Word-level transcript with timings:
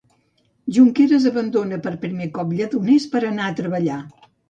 Junqueras 0.77 1.27
abandona 1.33 1.81
per 1.85 1.95
primer 2.07 2.31
cop 2.41 2.59
Lledoners 2.59 3.09
per 3.15 3.27
anar 3.33 3.47
a 3.53 3.59
treballar. 3.65 4.05